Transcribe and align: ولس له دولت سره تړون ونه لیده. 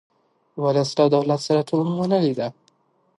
ولس 0.63 0.89
له 0.99 1.05
دولت 1.15 1.39
سره 1.47 1.61
تړون 1.67 1.89
ونه 1.99 2.17
لیده. 2.25 2.47